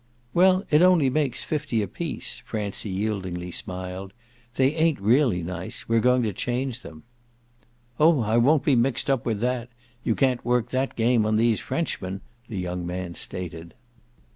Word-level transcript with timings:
"Well, 0.33 0.63
it 0.71 0.81
only 0.81 1.11
makes 1.11 1.43
fifty 1.43 1.83
apiece," 1.83 2.39
Francie 2.43 2.89
yieldingly 2.89 3.51
smiled. 3.51 4.13
"They 4.55 4.73
ain't 4.73 4.99
really 4.99 5.43
nice 5.43 5.87
we're 5.87 5.99
going 5.99 6.23
to 6.23 6.33
change 6.33 6.81
them." 6.81 7.03
"Oh 7.99 8.21
I 8.21 8.37
won't 8.37 8.63
be 8.65 8.75
mixed 8.75 9.11
up 9.11 9.27
with 9.27 9.41
that 9.41 9.69
you 10.03 10.15
can't 10.15 10.43
work 10.43 10.71
that 10.71 10.95
game 10.95 11.23
on 11.23 11.35
these 11.35 11.59
Frenchmen!" 11.59 12.21
the 12.47 12.57
young 12.57 12.83
man 12.83 13.13
stated. 13.13 13.75